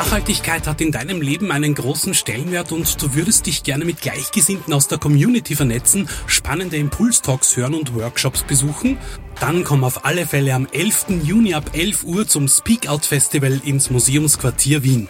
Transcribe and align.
Nachhaltigkeit 0.00 0.66
hat 0.66 0.80
in 0.80 0.92
deinem 0.92 1.20
Leben 1.20 1.52
einen 1.52 1.74
großen 1.74 2.14
Stellenwert 2.14 2.72
und 2.72 3.02
du 3.02 3.14
würdest 3.14 3.44
dich 3.44 3.64
gerne 3.64 3.84
mit 3.84 4.00
Gleichgesinnten 4.00 4.72
aus 4.72 4.88
der 4.88 4.96
Community 4.96 5.54
vernetzen, 5.54 6.08
spannende 6.26 6.78
Impulstalks 6.78 7.54
hören 7.58 7.74
und 7.74 7.94
Workshops 7.94 8.42
besuchen? 8.42 8.96
Dann 9.40 9.62
komm 9.62 9.84
auf 9.84 10.06
alle 10.06 10.26
Fälle 10.26 10.54
am 10.54 10.66
11. 10.72 11.22
Juni 11.22 11.52
ab 11.52 11.72
11 11.74 12.04
Uhr 12.04 12.26
zum 12.26 12.48
Speak 12.48 12.88
Out 12.88 13.04
Festival 13.04 13.60
ins 13.62 13.90
Museumsquartier 13.90 14.82
Wien. 14.82 15.06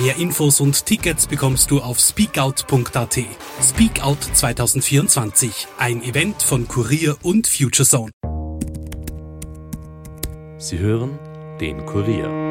Mehr 0.00 0.14
Infos 0.18 0.60
und 0.60 0.86
Tickets 0.86 1.26
bekommst 1.26 1.72
du 1.72 1.80
auf 1.80 1.98
speakout.at. 1.98 3.18
Speakout 3.60 4.18
2024, 4.34 5.66
ein 5.78 6.00
Event 6.04 6.44
von 6.44 6.68
Kurier 6.68 7.16
und 7.22 7.48
Futurezone. 7.48 8.12
Sie 10.58 10.78
hören 10.78 11.18
den 11.60 11.84
Kurier. 11.86 12.47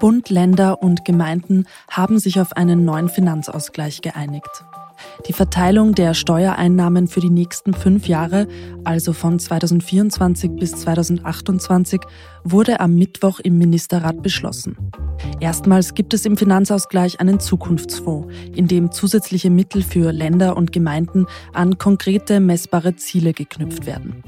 Bund, 0.00 0.30
Länder 0.30 0.82
und 0.82 1.04
Gemeinden 1.04 1.66
haben 1.90 2.18
sich 2.18 2.40
auf 2.40 2.56
einen 2.56 2.84
neuen 2.84 3.10
Finanzausgleich 3.10 4.00
geeinigt. 4.00 4.64
Die 5.30 5.36
Verteilung 5.36 5.94
der 5.94 6.12
Steuereinnahmen 6.14 7.06
für 7.06 7.20
die 7.20 7.30
nächsten 7.30 7.72
fünf 7.72 8.08
Jahre, 8.08 8.48
also 8.82 9.12
von 9.12 9.38
2024 9.38 10.50
bis 10.56 10.72
2028, 10.72 12.00
wurde 12.42 12.80
am 12.80 12.96
Mittwoch 12.96 13.38
im 13.38 13.56
Ministerrat 13.56 14.24
beschlossen. 14.24 14.76
Erstmals 15.38 15.94
gibt 15.94 16.14
es 16.14 16.26
im 16.26 16.36
Finanzausgleich 16.36 17.20
einen 17.20 17.38
Zukunftsfonds, 17.38 18.34
in 18.56 18.66
dem 18.66 18.90
zusätzliche 18.90 19.50
Mittel 19.50 19.82
für 19.82 20.10
Länder 20.10 20.56
und 20.56 20.72
Gemeinden 20.72 21.26
an 21.52 21.78
konkrete 21.78 22.40
messbare 22.40 22.96
Ziele 22.96 23.32
geknüpft 23.32 23.86
werden. 23.86 24.24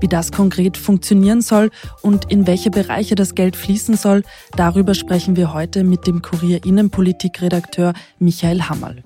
Wie 0.00 0.08
das 0.08 0.32
konkret 0.32 0.76
funktionieren 0.76 1.42
soll 1.42 1.70
und 2.02 2.24
in 2.28 2.48
welche 2.48 2.72
Bereiche 2.72 3.14
das 3.14 3.36
Geld 3.36 3.54
fließen 3.54 3.94
soll, 3.94 4.24
darüber 4.56 4.94
sprechen 4.94 5.36
wir 5.36 5.54
heute 5.54 5.84
mit 5.84 6.08
dem 6.08 6.22
Kurier 6.22 6.64
Innenpolitikredakteur 6.64 7.92
Michael 8.18 8.62
Hammerl. 8.62 9.04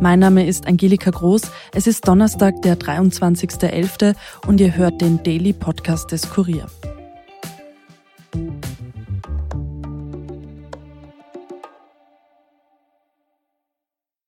Mein 0.00 0.18
Name 0.18 0.46
ist 0.46 0.66
Angelika 0.66 1.10
Groß. 1.10 1.42
Es 1.74 1.86
ist 1.86 2.08
Donnerstag, 2.08 2.62
der 2.62 2.78
23.11. 2.78 4.14
und 4.46 4.60
ihr 4.60 4.76
hört 4.76 5.00
den 5.00 5.22
Daily 5.22 5.52
Podcast 5.52 6.12
des 6.12 6.30
Kurier. 6.30 6.66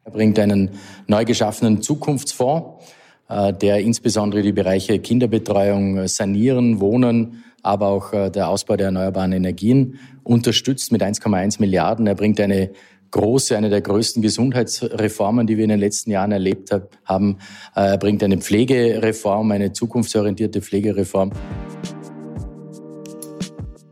Er 0.05 0.11
bringt 0.11 0.39
einen 0.39 0.71
neu 1.07 1.25
geschaffenen 1.25 1.81
Zukunftsfonds, 1.81 2.85
äh, 3.29 3.53
der 3.53 3.81
insbesondere 3.81 4.43
die 4.43 4.53
Bereiche 4.53 4.99
Kinderbetreuung, 4.99 6.07
Sanieren, 6.07 6.81
Wohnen, 6.81 7.45
aber 7.63 7.87
auch 7.87 8.13
äh, 8.13 8.31
der 8.31 8.49
Ausbau 8.49 8.77
der 8.77 8.87
erneuerbaren 8.87 9.33
Energien 9.33 9.99
unterstützt 10.23 10.93
mit 10.93 11.03
1,1 11.03 11.61
Milliarden. 11.61 12.07
Er 12.07 12.15
bringt 12.15 12.41
eine 12.41 12.71
große, 13.13 13.57
eine 13.57 13.71
der 13.71 13.81
größten 13.81 14.21
Gesundheitsreformen, 14.21 15.47
die 15.47 15.57
wir 15.57 15.65
in 15.65 15.71
den 15.71 15.81
letzten 15.81 16.11
Jahren 16.11 16.33
erlebt 16.33 16.71
haben. 17.05 17.39
Äh, 17.77 17.97
bringt 17.99 18.23
eine 18.25 18.39
Pflegereform, 18.39 19.53
eine 19.53 19.73
zukunftsorientierte 19.73 20.61
Pflegereform. 20.61 21.31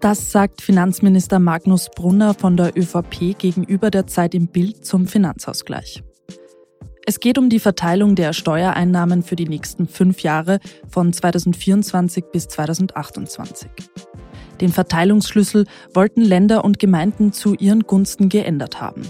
Das 0.01 0.33
sagt 0.33 0.63
Finanzminister 0.63 1.39
Magnus 1.39 1.91
Brunner 1.95 2.35
von 2.35 2.57
der 2.57 2.77
ÖVP 2.77 3.39
gegenüber 3.39 3.91
der 3.91 4.07
Zeit 4.07 4.35
im 4.35 4.47
Bild 4.49 4.85
zum 4.85 5.07
Finanzausgleich. 5.07 6.03
Es 7.07 7.21
geht 7.21 7.39
um 7.39 7.51
die 7.51 7.59
Verteilung 7.59 8.15
der 8.15 8.33
Steuereinnahmen 8.33 9.23
für 9.23 9.37
die 9.37 9.49
nächsten 9.49 9.89
fünf 9.89 10.21
Jahre 10.23 10.59
von 10.89 11.13
2024 11.13 12.25
bis 12.33 12.49
2028. 12.49 13.69
Den 14.61 14.73
Verteilungsschlüssel 14.73 15.67
wollten 15.95 16.23
Länder 16.23 16.65
und 16.65 16.79
Gemeinden 16.79 17.33
zu 17.33 17.55
ihren 17.55 17.83
Gunsten 17.83 18.29
geändert 18.29 18.81
haben. 18.81 19.03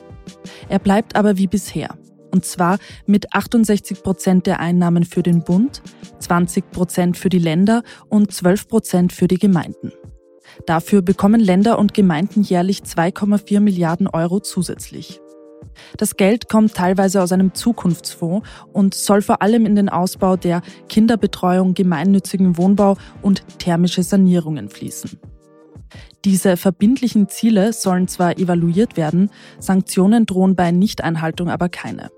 Er 0.69 0.79
bleibt 0.79 1.17
aber 1.17 1.37
wie 1.39 1.47
bisher. 1.47 1.97
Und 2.31 2.45
zwar 2.45 2.79
mit 3.07 3.35
68 3.35 4.03
Prozent 4.03 4.47
der 4.47 4.61
Einnahmen 4.61 5.05
für 5.05 5.23
den 5.23 5.43
Bund, 5.43 5.83
20 6.21 6.71
Prozent 6.71 7.17
für 7.17 7.29
die 7.29 7.39
Länder 7.39 7.83
und 8.09 8.33
12 8.33 8.69
Prozent 8.69 9.13
für 9.13 9.27
die 9.27 9.39
Gemeinden. 9.39 9.93
Dafür 10.67 11.03
bekommen 11.03 11.41
Länder 11.41 11.79
und 11.79 11.95
Gemeinden 11.95 12.43
jährlich 12.43 12.83
2,4 12.83 13.61
Milliarden 13.61 14.07
Euro 14.07 14.41
zusätzlich. 14.41 15.21
Das 15.97 16.17
Geld 16.17 16.49
kommt 16.49 16.75
teilweise 16.75 17.23
aus 17.23 17.33
einem 17.33 17.55
Zukunftsfonds 17.55 18.49
und 18.73 18.95
soll 18.95 19.23
vor 19.23 19.43
allem 19.43 19.67
in 19.67 19.77
den 19.77 19.89
Ausbau 19.89 20.37
der 20.37 20.63
Kinderbetreuung, 20.89 21.75
gemeinnützigen 21.75 22.57
Wohnbau 22.57 22.97
und 23.23 23.43
thermische 23.59 24.03
Sanierungen 24.03 24.69
fließen. 24.69 25.19
Diese 26.25 26.57
verbindlichen 26.57 27.29
Ziele 27.29 27.73
sollen 27.73 28.09
zwar 28.09 28.39
evaluiert 28.39 28.97
werden, 28.97 29.31
Sanktionen 29.59 30.27
drohen 30.27 30.57
bei 30.57 30.71
Nichteinhaltung 30.71 31.51
aber 31.51 31.69
keine. 31.69 32.11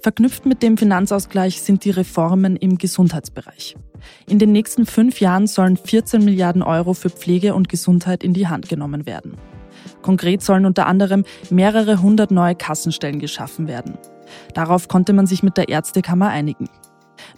Verknüpft 0.00 0.46
mit 0.46 0.62
dem 0.62 0.76
Finanzausgleich 0.76 1.60
sind 1.60 1.84
die 1.84 1.90
Reformen 1.90 2.56
im 2.56 2.78
Gesundheitsbereich. 2.78 3.76
In 4.26 4.38
den 4.38 4.52
nächsten 4.52 4.86
fünf 4.86 5.20
Jahren 5.20 5.46
sollen 5.46 5.76
14 5.76 6.24
Milliarden 6.24 6.62
Euro 6.62 6.94
für 6.94 7.10
Pflege 7.10 7.54
und 7.54 7.68
Gesundheit 7.68 8.22
in 8.22 8.34
die 8.34 8.48
Hand 8.48 8.68
genommen 8.68 9.06
werden. 9.06 9.36
Konkret 10.02 10.42
sollen 10.42 10.66
unter 10.66 10.86
anderem 10.86 11.24
mehrere 11.50 12.02
hundert 12.02 12.30
neue 12.30 12.54
Kassenstellen 12.54 13.18
geschaffen 13.18 13.68
werden. 13.68 13.98
Darauf 14.54 14.88
konnte 14.88 15.12
man 15.12 15.26
sich 15.26 15.42
mit 15.42 15.56
der 15.56 15.68
Ärztekammer 15.68 16.28
einigen. 16.28 16.68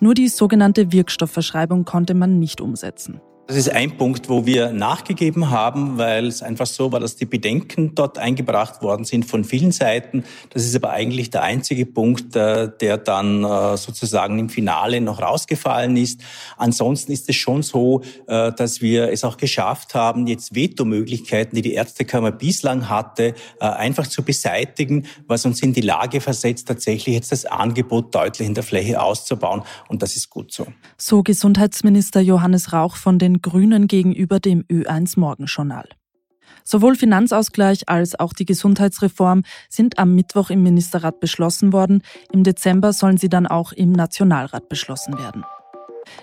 Nur 0.01 0.15
die 0.15 0.29
sogenannte 0.29 0.93
Wirkstoffverschreibung 0.93 1.85
konnte 1.85 2.15
man 2.15 2.39
nicht 2.39 2.61
umsetzen. 2.61 3.21
Das 3.49 3.57
ist 3.57 3.71
ein 3.71 3.97
Punkt, 3.97 4.29
wo 4.29 4.45
wir 4.45 4.73
nachgegeben 4.73 5.51
haben, 5.51 5.99
weil 5.99 6.27
es 6.27 6.43
einfach 6.43 6.67
so 6.67 6.91
war, 6.91 6.99
dass 6.99 7.15
die 7.15 7.27
Bedenken 7.27 7.95
dort 7.95 8.19
eingebracht 8.19 8.83
worden 8.83 9.05
sind 9.05 9.25
von 9.25 9.45
vielen 9.45 9.71
Seiten. 9.71 10.25
Das 10.51 10.65
ist 10.65 10.75
aber 10.75 10.91
eigentlich 10.91 11.31
der 11.31 11.45
einzige 11.45 11.87
Punkt, 11.87 12.35
äh, 12.35 12.69
der 12.81 12.99
dann 12.99 13.45
äh, 13.45 13.77
sozusagen 13.77 14.41
im 14.41 14.49
Finale 14.49 15.01
noch 15.01 15.23
rausgefallen 15.23 15.97
ist. 15.97 16.23
Ansonsten 16.57 17.13
ist 17.13 17.29
es 17.29 17.37
schon 17.37 17.63
so, 17.63 18.03
äh, 18.27 18.51
dass 18.51 18.81
wir 18.81 19.13
es 19.13 19.23
auch 19.23 19.37
geschafft 19.37 19.95
haben, 19.95 20.27
jetzt 20.27 20.57
Vetomöglichkeiten, 20.57 21.55
die 21.55 21.63
die 21.63 21.75
Ärztekammer 21.75 22.33
bislang 22.33 22.89
hatte, 22.89 23.35
einfach 23.61 24.07
zu 24.07 24.23
beseitigen, 24.23 25.07
was 25.27 25.45
uns 25.47 25.63
in 25.63 25.73
die 25.73 25.81
Lage 25.83 26.21
versetzt, 26.21 26.67
tatsächlich 26.67 27.15
jetzt 27.15 27.31
das 27.31 27.45
Angebot 27.45 28.15
deutlich 28.15 28.49
in 28.49 28.55
der 28.55 28.65
Fläche 28.65 29.01
auszubauen. 29.01 29.63
Und 29.89 30.03
das 30.03 30.17
ist 30.17 30.31
gut 30.31 30.53
so. 30.53 30.67
So 30.97 31.23
Gesundheitsminister 31.23 32.21
Johannes 32.21 32.73
Rauch 32.73 32.97
von 32.97 33.19
den 33.19 33.36
Grünen 33.43 33.87
gegenüber 33.87 34.41
dem 34.41 34.63
Ö1 34.65 35.19
Morgenjournal. 35.19 35.89
Sowohl 36.65 36.97
Finanzausgleich 36.97 37.89
als 37.89 38.19
auch 38.19 38.33
die 38.33 38.45
Gesundheitsreform 38.45 39.43
sind 39.69 39.99
am 39.99 40.15
Mittwoch 40.15 40.51
im 40.51 40.63
Ministerrat 40.63 41.21
beschlossen 41.21 41.73
worden. 41.73 42.03
Im 42.33 42.43
Dezember 42.45 42.93
sollen 42.93 43.19
sie 43.19 43.29
dann 43.29 43.47
auch 43.47 43.73
im 43.73 43.93
Nationalrat 43.93 44.69
beschlossen 44.69 45.19
werden. 45.19 45.45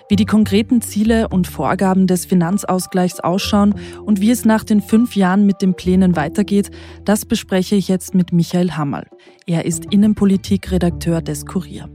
Wie 0.08 0.16
die 0.16 0.24
konkreten 0.24 0.80
Ziele 0.80 1.28
und 1.28 1.46
Vorgaben 1.46 2.06
des 2.06 2.26
Finanzausgleichs 2.26 3.20
ausschauen 3.20 3.74
und 4.04 4.20
wie 4.20 4.30
es 4.30 4.44
nach 4.44 4.64
den 4.64 4.80
fünf 4.80 5.14
Jahren 5.16 5.46
mit 5.46 5.62
den 5.62 5.74
Plänen 5.74 6.16
weitergeht, 6.16 6.70
das 7.04 7.26
bespreche 7.26 7.76
ich 7.76 7.88
jetzt 7.88 8.14
mit 8.14 8.32
Michael 8.32 8.72
Hammerl. 8.72 9.06
Er 9.46 9.64
ist 9.64 9.86
Innenpolitikredakteur 9.90 11.20
des 11.20 11.46
Kurier. 11.46 11.88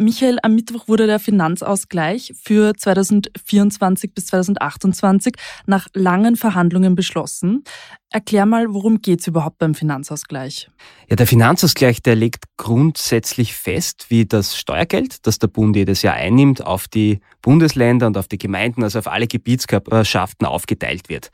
Michael, 0.00 0.38
am 0.42 0.54
Mittwoch 0.54 0.88
wurde 0.88 1.06
der 1.06 1.18
Finanzausgleich 1.18 2.32
für 2.42 2.72
2024 2.74 4.14
bis 4.14 4.26
2028 4.28 5.34
nach 5.66 5.88
langen 5.92 6.36
Verhandlungen 6.36 6.94
beschlossen. 6.94 7.64
Erklär 8.08 8.46
mal, 8.46 8.72
worum 8.72 9.02
geht's 9.02 9.26
überhaupt 9.26 9.58
beim 9.58 9.74
Finanzausgleich? 9.74 10.70
Ja, 11.10 11.16
der 11.16 11.26
Finanzausgleich, 11.26 12.00
der 12.00 12.16
legt 12.16 12.44
grundsätzlich 12.56 13.54
fest, 13.54 14.06
wie 14.08 14.24
das 14.24 14.56
Steuergeld, 14.56 15.26
das 15.26 15.38
der 15.38 15.48
Bund 15.48 15.76
jedes 15.76 16.00
Jahr 16.00 16.14
einnimmt, 16.14 16.64
auf 16.64 16.88
die 16.88 17.20
Bundesländer 17.42 18.06
und 18.06 18.16
auf 18.16 18.26
die 18.26 18.38
Gemeinden, 18.38 18.82
also 18.82 19.00
auf 19.00 19.06
alle 19.06 19.26
Gebietskörperschaften 19.26 20.46
aufgeteilt 20.46 21.10
wird. 21.10 21.28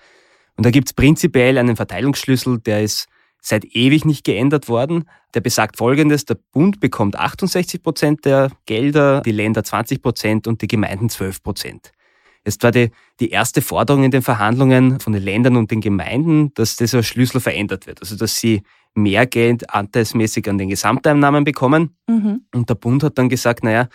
Und 0.56 0.66
da 0.66 0.70
gibt's 0.70 0.92
prinzipiell 0.92 1.56
einen 1.58 1.76
Verteilungsschlüssel, 1.76 2.58
der 2.58 2.82
ist 2.82 3.06
seit 3.40 3.64
ewig 3.64 4.04
nicht 4.04 4.24
geändert 4.24 4.68
worden. 4.68 5.04
Der 5.34 5.40
besagt 5.40 5.76
Folgendes, 5.76 6.24
der 6.24 6.36
Bund 6.52 6.80
bekommt 6.80 7.16
68 7.16 7.82
Prozent 7.82 8.24
der 8.24 8.50
Gelder, 8.66 9.20
die 9.20 9.32
Länder 9.32 9.62
20 9.62 10.02
Prozent 10.02 10.46
und 10.46 10.62
die 10.62 10.68
Gemeinden 10.68 11.08
12 11.08 11.42
Prozent. 11.42 11.92
Jetzt 12.44 12.62
war 12.62 12.70
die, 12.70 12.90
die 13.18 13.30
erste 13.30 13.60
Forderung 13.60 14.04
in 14.04 14.12
den 14.12 14.22
Verhandlungen 14.22 15.00
von 15.00 15.12
den 15.12 15.22
Ländern 15.22 15.56
und 15.56 15.72
den 15.72 15.80
Gemeinden, 15.80 16.54
dass 16.54 16.76
dieser 16.76 17.02
Schlüssel 17.02 17.40
verändert 17.40 17.88
wird. 17.88 18.00
Also, 18.00 18.16
dass 18.16 18.38
sie 18.38 18.62
mehr 18.94 19.26
Geld 19.26 19.68
anteilsmäßig 19.74 20.48
an 20.48 20.56
den 20.56 20.68
Gesamteinnahmen 20.68 21.44
bekommen. 21.44 21.96
Mhm. 22.06 22.42
Und 22.54 22.70
der 22.70 22.76
Bund 22.76 23.02
hat 23.02 23.18
dann 23.18 23.28
gesagt, 23.28 23.64
naja, 23.64 23.88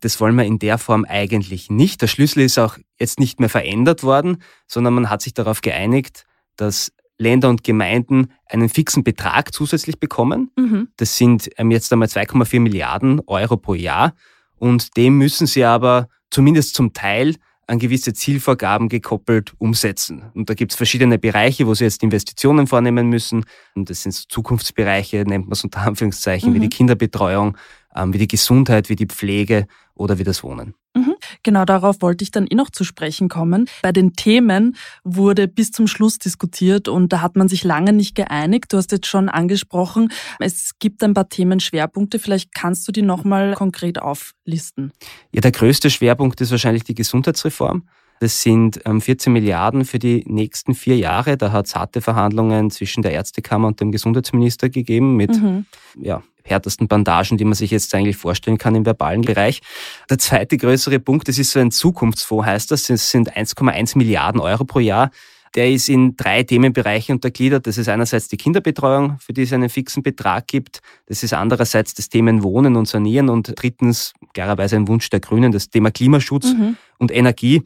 das 0.00 0.20
wollen 0.20 0.36
wir 0.36 0.44
in 0.44 0.58
der 0.58 0.78
Form 0.78 1.04
eigentlich 1.04 1.70
nicht. 1.70 2.00
Der 2.00 2.06
Schlüssel 2.06 2.42
ist 2.42 2.58
auch 2.58 2.78
jetzt 2.98 3.18
nicht 3.18 3.40
mehr 3.40 3.48
verändert 3.48 4.02
worden, 4.02 4.42
sondern 4.66 4.94
man 4.94 5.10
hat 5.10 5.22
sich 5.22 5.34
darauf 5.34 5.60
geeinigt, 5.60 6.24
dass 6.56 6.92
Länder 7.18 7.48
und 7.48 7.64
Gemeinden 7.64 8.28
einen 8.46 8.68
fixen 8.68 9.04
Betrag 9.04 9.52
zusätzlich 9.52 9.98
bekommen. 9.98 10.50
Mhm. 10.56 10.88
Das 10.96 11.16
sind 11.16 11.50
ähm, 11.56 11.70
jetzt 11.70 11.92
einmal 11.92 12.08
2,4 12.08 12.60
Milliarden 12.60 13.20
Euro 13.26 13.56
pro 13.56 13.74
Jahr. 13.74 14.14
Und 14.58 14.96
dem 14.96 15.18
müssen 15.18 15.46
sie 15.46 15.64
aber 15.64 16.08
zumindest 16.30 16.74
zum 16.74 16.92
Teil 16.92 17.36
an 17.66 17.78
gewisse 17.78 18.12
Zielvorgaben 18.12 18.88
gekoppelt 18.88 19.54
umsetzen. 19.58 20.30
Und 20.34 20.48
da 20.48 20.54
gibt 20.54 20.72
es 20.72 20.76
verschiedene 20.76 21.18
Bereiche, 21.18 21.66
wo 21.66 21.74
sie 21.74 21.84
jetzt 21.84 22.02
Investitionen 22.02 22.66
vornehmen 22.66 23.08
müssen. 23.08 23.44
Und 23.74 23.90
das 23.90 24.02
sind 24.02 24.12
so 24.12 24.24
Zukunftsbereiche, 24.28 25.24
nennt 25.26 25.46
man 25.46 25.52
es 25.52 25.64
unter 25.64 25.80
Anführungszeichen, 25.80 26.50
mhm. 26.50 26.54
wie 26.54 26.60
die 26.60 26.66
mhm. 26.66 26.70
Kinderbetreuung, 26.70 27.56
ähm, 27.94 28.12
wie 28.12 28.18
die 28.18 28.28
Gesundheit, 28.28 28.88
wie 28.88 28.96
die 28.96 29.06
Pflege 29.06 29.66
oder 29.94 30.18
wie 30.18 30.24
das 30.24 30.44
Wohnen. 30.44 30.74
Mhm. 30.94 31.15
Genau 31.42 31.64
darauf 31.64 32.02
wollte 32.02 32.22
ich 32.24 32.30
dann 32.30 32.46
eh 32.46 32.54
noch 32.54 32.70
zu 32.70 32.84
sprechen 32.84 33.28
kommen. 33.28 33.68
Bei 33.82 33.92
den 33.92 34.14
Themen 34.14 34.76
wurde 35.04 35.48
bis 35.48 35.70
zum 35.72 35.86
Schluss 35.86 36.18
diskutiert 36.18 36.88
und 36.88 37.12
da 37.12 37.20
hat 37.20 37.36
man 37.36 37.48
sich 37.48 37.64
lange 37.64 37.92
nicht 37.92 38.14
geeinigt. 38.14 38.72
Du 38.72 38.76
hast 38.76 38.92
jetzt 38.92 39.06
schon 39.06 39.28
angesprochen, 39.28 40.12
es 40.38 40.72
gibt 40.78 41.02
ein 41.02 41.14
paar 41.14 41.28
Themenschwerpunkte. 41.28 42.18
Vielleicht 42.18 42.54
kannst 42.54 42.86
du 42.88 42.92
die 42.92 43.02
nochmal 43.02 43.54
konkret 43.54 44.00
auflisten. 44.00 44.92
Ja, 45.32 45.40
der 45.40 45.52
größte 45.52 45.90
Schwerpunkt 45.90 46.40
ist 46.40 46.50
wahrscheinlich 46.50 46.84
die 46.84 46.94
Gesundheitsreform. 46.94 47.84
Das 48.20 48.42
sind 48.42 48.80
14 48.84 49.30
ähm, 49.30 49.32
Milliarden 49.32 49.84
für 49.84 49.98
die 49.98 50.24
nächsten 50.26 50.74
vier 50.74 50.96
Jahre. 50.96 51.36
Da 51.36 51.52
hat 51.52 51.66
es 51.66 51.76
harte 51.76 52.00
Verhandlungen 52.00 52.70
zwischen 52.70 53.02
der 53.02 53.12
Ärztekammer 53.12 53.68
und 53.68 53.80
dem 53.80 53.92
Gesundheitsminister 53.92 54.70
gegeben 54.70 55.16
mit 55.16 55.30
mhm. 55.30 55.66
ja, 56.00 56.22
härtesten 56.46 56.88
Bandagen, 56.88 57.36
die 57.36 57.44
man 57.44 57.54
sich 57.54 57.70
jetzt 57.70 57.94
eigentlich 57.94 58.16
vorstellen 58.16 58.58
kann 58.58 58.74
im 58.74 58.86
verbalen 58.86 59.22
Bereich. 59.22 59.60
Der 60.08 60.18
zweite 60.18 60.56
größere 60.56 60.98
Punkt, 60.98 61.28
das 61.28 61.38
ist 61.38 61.50
so 61.50 61.60
ein 61.60 61.70
Zukunftsfonds, 61.70 62.46
heißt 62.46 62.70
das. 62.70 62.88
Es 62.88 63.10
sind 63.10 63.36
1,1 63.36 63.98
Milliarden 63.98 64.40
Euro 64.40 64.64
pro 64.64 64.78
Jahr. 64.78 65.10
Der 65.54 65.70
ist 65.70 65.88
in 65.88 66.16
drei 66.16 66.42
Themenbereiche 66.42 67.12
untergliedert. 67.12 67.66
Das 67.66 67.78
ist 67.78 67.88
einerseits 67.88 68.28
die 68.28 68.36
Kinderbetreuung, 68.36 69.18
für 69.18 69.32
die 69.32 69.42
es 69.42 69.52
einen 69.52 69.70
fixen 69.70 70.02
Betrag 70.02 70.46
gibt. 70.46 70.80
Das 71.06 71.22
ist 71.22 71.32
andererseits 71.32 71.94
das 71.94 72.10
Thema 72.10 72.42
Wohnen 72.42 72.76
und 72.76 72.86
Sanieren 72.86 73.30
und 73.30 73.52
drittens, 73.56 74.12
klarerweise 74.34 74.76
ein 74.76 74.86
Wunsch 74.86 75.08
der 75.08 75.20
Grünen, 75.20 75.52
das 75.52 75.70
Thema 75.70 75.90
Klimaschutz 75.90 76.52
mhm. 76.52 76.76
und 76.98 77.10
Energie. 77.10 77.62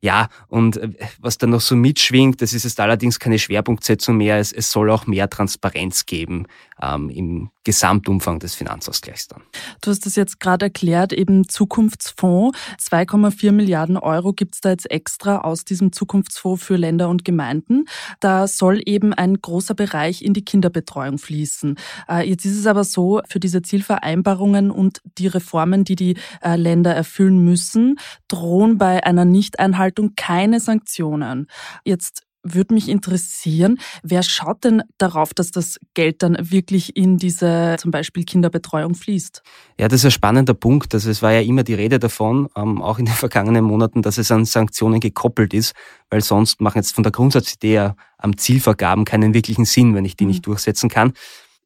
Ja, 0.00 0.28
und 0.46 0.76
äh, 0.76 0.90
was 1.18 1.38
dann 1.38 1.50
noch 1.50 1.60
so 1.60 1.74
mitschwingt, 1.74 2.40
das 2.40 2.52
ist 2.52 2.64
jetzt 2.64 2.78
allerdings 2.78 3.18
keine 3.18 3.38
Schwerpunktsetzung 3.38 4.16
mehr. 4.16 4.38
Es, 4.38 4.52
es 4.52 4.70
soll 4.70 4.90
auch 4.90 5.06
mehr 5.06 5.28
Transparenz 5.28 6.06
geben 6.06 6.46
ähm, 6.80 7.10
im 7.10 7.50
Gesamtumfang 7.68 8.38
des 8.38 8.54
Finanzausgleichs 8.54 9.28
dann. 9.28 9.42
Du 9.82 9.90
hast 9.90 10.06
das 10.06 10.16
jetzt 10.16 10.40
gerade 10.40 10.64
erklärt, 10.64 11.12
eben 11.12 11.50
Zukunftsfonds. 11.50 12.58
2,4 12.80 13.52
Milliarden 13.52 13.98
Euro 13.98 14.32
gibt 14.32 14.54
es 14.54 14.62
da 14.62 14.70
jetzt 14.70 14.90
extra 14.90 15.42
aus 15.42 15.66
diesem 15.66 15.92
Zukunftsfonds 15.92 16.64
für 16.64 16.76
Länder 16.76 17.10
und 17.10 17.26
Gemeinden. 17.26 17.84
Da 18.20 18.48
soll 18.48 18.80
eben 18.86 19.12
ein 19.12 19.42
großer 19.42 19.74
Bereich 19.74 20.22
in 20.22 20.32
die 20.32 20.46
Kinderbetreuung 20.46 21.18
fließen. 21.18 21.78
Äh, 22.08 22.26
jetzt 22.26 22.46
ist 22.46 22.58
es 22.58 22.66
aber 22.66 22.84
so, 22.84 23.20
für 23.28 23.38
diese 23.38 23.60
Zielvereinbarungen 23.60 24.70
und 24.70 25.02
die 25.18 25.26
Reformen, 25.26 25.84
die 25.84 25.96
die 25.96 26.16
äh, 26.40 26.56
Länder 26.56 26.94
erfüllen 26.94 27.44
müssen, 27.44 27.96
drohen 28.28 28.78
bei 28.78 29.04
einer 29.04 29.26
Nichteinhaltung 29.26 30.14
keine 30.16 30.58
Sanktionen. 30.60 31.48
Jetzt 31.84 32.22
würde 32.54 32.74
mich 32.74 32.88
interessieren, 32.88 33.78
wer 34.02 34.22
schaut 34.22 34.64
denn 34.64 34.82
darauf, 34.98 35.34
dass 35.34 35.50
das 35.50 35.78
Geld 35.94 36.22
dann 36.22 36.36
wirklich 36.40 36.96
in 36.96 37.16
diese 37.16 37.76
zum 37.78 37.90
Beispiel 37.90 38.24
Kinderbetreuung 38.24 38.94
fließt? 38.94 39.42
Ja, 39.78 39.88
das 39.88 40.00
ist 40.00 40.06
ein 40.06 40.10
spannender 40.10 40.54
Punkt. 40.54 40.94
Also 40.94 41.10
es 41.10 41.22
war 41.22 41.32
ja 41.32 41.40
immer 41.40 41.62
die 41.62 41.74
Rede 41.74 41.98
davon, 41.98 42.48
ähm, 42.56 42.82
auch 42.82 42.98
in 42.98 43.06
den 43.06 43.14
vergangenen 43.14 43.64
Monaten, 43.64 44.02
dass 44.02 44.18
es 44.18 44.30
an 44.30 44.44
Sanktionen 44.44 45.00
gekoppelt 45.00 45.54
ist, 45.54 45.74
weil 46.10 46.22
sonst 46.22 46.60
machen 46.60 46.78
jetzt 46.78 46.94
von 46.94 47.04
der 47.04 47.12
Grundsatzidee 47.12 47.90
am 48.18 48.36
Zielvergaben 48.36 49.04
keinen 49.04 49.34
wirklichen 49.34 49.64
Sinn, 49.64 49.94
wenn 49.94 50.04
ich 50.04 50.16
die 50.16 50.24
mhm. 50.24 50.30
nicht 50.30 50.46
durchsetzen 50.46 50.88
kann. 50.88 51.12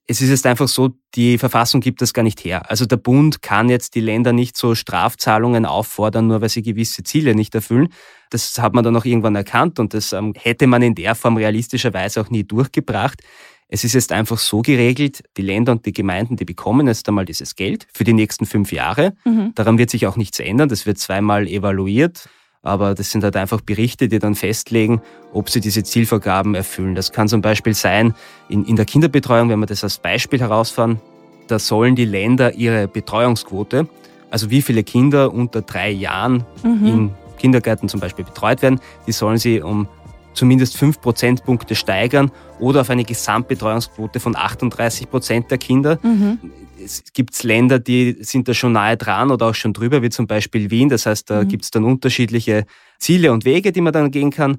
Es 0.06 0.20
ist 0.20 0.30
jetzt 0.30 0.46
einfach 0.46 0.68
so, 0.68 0.90
die 1.14 1.38
Verfassung 1.38 1.80
gibt 1.80 2.02
das 2.02 2.12
gar 2.12 2.22
nicht 2.22 2.44
her. 2.44 2.68
Also 2.70 2.86
der 2.86 2.96
Bund 2.96 3.40
kann 3.40 3.68
jetzt 3.68 3.94
die 3.94 4.00
Länder 4.00 4.32
nicht 4.32 4.56
so 4.56 4.74
Strafzahlungen 4.74 5.64
auffordern, 5.64 6.26
nur 6.26 6.40
weil 6.40 6.48
sie 6.48 6.62
gewisse 6.62 7.04
Ziele 7.04 7.34
nicht 7.34 7.54
erfüllen. 7.54 7.88
Das 8.30 8.58
hat 8.58 8.74
man 8.74 8.82
dann 8.82 8.96
auch 8.96 9.04
irgendwann 9.04 9.36
erkannt 9.36 9.78
und 9.78 9.94
das 9.94 10.12
ähm, 10.12 10.34
hätte 10.36 10.66
man 10.66 10.82
in 10.82 10.94
der 10.94 11.14
Form 11.14 11.36
realistischerweise 11.36 12.20
auch 12.20 12.30
nie 12.30 12.44
durchgebracht. 12.44 13.22
Es 13.68 13.84
ist 13.84 13.94
jetzt 13.94 14.12
einfach 14.12 14.38
so 14.38 14.60
geregelt, 14.60 15.22
die 15.38 15.42
Länder 15.42 15.72
und 15.72 15.86
die 15.86 15.92
Gemeinden, 15.92 16.36
die 16.36 16.44
bekommen 16.44 16.88
jetzt 16.88 17.08
einmal 17.08 17.24
dieses 17.24 17.54
Geld 17.56 17.86
für 17.94 18.04
die 18.04 18.12
nächsten 18.12 18.44
fünf 18.44 18.70
Jahre. 18.70 19.14
Mhm. 19.24 19.52
Daran 19.54 19.78
wird 19.78 19.88
sich 19.88 20.06
auch 20.06 20.16
nichts 20.16 20.40
ändern. 20.40 20.68
Das 20.68 20.84
wird 20.84 20.98
zweimal 20.98 21.46
evaluiert. 21.46 22.28
Aber 22.62 22.94
das 22.94 23.10
sind 23.10 23.24
halt 23.24 23.36
einfach 23.36 23.60
Berichte, 23.60 24.08
die 24.08 24.20
dann 24.20 24.36
festlegen, 24.36 25.02
ob 25.32 25.50
sie 25.50 25.60
diese 25.60 25.82
Zielvorgaben 25.82 26.54
erfüllen. 26.54 26.94
Das 26.94 27.12
kann 27.12 27.26
zum 27.26 27.42
Beispiel 27.42 27.74
sein, 27.74 28.14
in, 28.48 28.64
in 28.64 28.76
der 28.76 28.84
Kinderbetreuung, 28.84 29.48
wenn 29.48 29.58
wir 29.58 29.66
das 29.66 29.82
als 29.82 29.98
Beispiel 29.98 30.40
herausfahren, 30.40 31.00
da 31.48 31.58
sollen 31.58 31.96
die 31.96 32.04
Länder 32.04 32.54
ihre 32.54 32.86
Betreuungsquote, 32.86 33.88
also 34.30 34.48
wie 34.50 34.62
viele 34.62 34.84
Kinder 34.84 35.32
unter 35.32 35.60
drei 35.62 35.90
Jahren 35.90 36.44
mhm. 36.62 36.86
in 36.86 37.10
Kindergärten 37.38 37.88
zum 37.88 37.98
Beispiel 37.98 38.24
betreut 38.24 38.62
werden, 38.62 38.80
die 39.06 39.12
sollen 39.12 39.38
sie 39.38 39.60
um 39.60 39.88
zumindest 40.32 40.76
fünf 40.76 41.00
Prozentpunkte 41.00 41.74
steigern 41.74 42.30
oder 42.58 42.82
auf 42.82 42.90
eine 42.90 43.04
Gesamtbetreuungsquote 43.04 44.20
von 44.20 44.36
38 44.36 45.10
Prozent 45.10 45.50
der 45.50 45.58
Kinder. 45.58 45.98
Mhm. 46.02 46.38
Es 46.84 47.04
gibt 47.12 47.42
Länder, 47.42 47.78
die 47.78 48.16
sind 48.20 48.48
da 48.48 48.54
schon 48.54 48.72
nahe 48.72 48.96
dran 48.96 49.30
oder 49.30 49.46
auch 49.46 49.54
schon 49.54 49.72
drüber, 49.72 50.02
wie 50.02 50.10
zum 50.10 50.26
Beispiel 50.26 50.70
Wien. 50.70 50.88
Das 50.88 51.06
heißt, 51.06 51.30
da 51.30 51.42
mhm. 51.42 51.48
gibt 51.48 51.64
es 51.64 51.70
dann 51.70 51.84
unterschiedliche 51.84 52.64
Ziele 52.98 53.32
und 53.32 53.44
Wege, 53.44 53.72
die 53.72 53.80
man 53.80 53.92
dann 53.92 54.10
gehen 54.10 54.30
kann. 54.30 54.58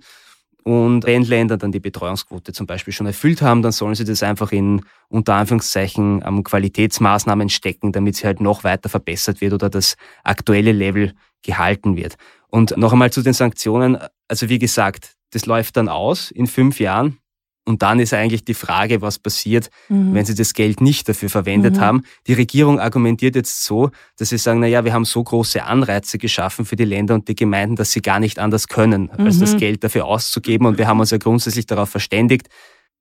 Und 0.63 1.03
wenn 1.05 1.23
Länder 1.23 1.57
dann 1.57 1.73
die 1.73 1.81
Betreuungsquote 1.81 2.53
zum 2.53 2.67
Beispiel 2.67 2.93
schon 2.93 3.05
erfüllt 3.05 3.41
haben, 3.41 3.61
dann 3.61 3.73
sollen 3.73 3.95
sie 3.95 4.05
das 4.05 4.23
einfach 4.23 4.53
in 4.53 4.81
unter 5.09 5.35
Anführungszeichen 5.35 6.21
Qualitätsmaßnahmen 6.43 7.49
stecken, 7.49 7.91
damit 7.91 8.15
sie 8.15 8.25
halt 8.25 8.39
noch 8.39 8.63
weiter 8.63 8.87
verbessert 8.87 9.41
wird 9.41 9.53
oder 9.53 9.69
das 9.69 9.95
aktuelle 10.23 10.71
Level 10.71 11.13
gehalten 11.41 11.97
wird. 11.97 12.15
Und 12.47 12.77
noch 12.77 12.93
einmal 12.93 13.11
zu 13.11 13.21
den 13.21 13.33
Sanktionen. 13.33 13.97
Also 14.29 14.47
wie 14.47 14.59
gesagt, 14.59 15.15
das 15.31 15.45
läuft 15.45 15.75
dann 15.75 15.89
aus 15.89 16.31
in 16.31 16.47
fünf 16.47 16.79
Jahren. 16.79 17.17
Und 17.65 17.81
dann 17.81 17.99
ist 17.99 18.13
eigentlich 18.13 18.43
die 18.43 18.53
Frage, 18.53 19.01
was 19.01 19.19
passiert, 19.19 19.69
mhm. 19.87 20.13
wenn 20.13 20.25
sie 20.25 20.35
das 20.35 20.53
Geld 20.53 20.81
nicht 20.81 21.07
dafür 21.07 21.29
verwendet 21.29 21.77
mhm. 21.77 21.81
haben. 21.81 22.03
Die 22.27 22.33
Regierung 22.33 22.79
argumentiert 22.79 23.35
jetzt 23.35 23.63
so, 23.63 23.89
dass 24.17 24.29
sie 24.29 24.37
sagen, 24.37 24.59
na 24.59 24.67
ja, 24.67 24.83
wir 24.83 24.93
haben 24.93 25.05
so 25.05 25.23
große 25.23 25.63
Anreize 25.63 26.17
geschaffen 26.17 26.65
für 26.65 26.75
die 26.75 26.83
Länder 26.83 27.13
und 27.13 27.29
die 27.29 27.35
Gemeinden, 27.35 27.77
dass 27.77 27.91
sie 27.91 28.01
gar 28.01 28.19
nicht 28.19 28.37
anders 28.37 28.67
können, 28.67 29.09
mhm. 29.17 29.25
als 29.25 29.39
das 29.39 29.53
mhm. 29.53 29.59
Geld 29.59 29.83
dafür 29.83 30.05
auszugeben. 30.05 30.67
Und 30.67 30.77
wir 30.77 30.87
haben 30.87 30.99
uns 30.99 31.11
ja 31.11 31.17
grundsätzlich 31.17 31.65
darauf 31.65 31.89
verständigt. 31.89 32.47